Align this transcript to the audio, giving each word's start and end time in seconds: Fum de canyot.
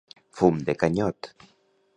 Fum 0.39 0.57
de 0.69 0.75
canyot. 0.85 1.33